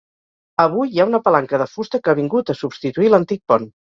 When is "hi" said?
0.95-1.03